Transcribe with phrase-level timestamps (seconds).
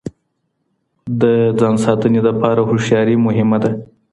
[1.21, 1.23] د
[1.59, 3.71] ځان ساتني دپاره هوښياري مهمه ده.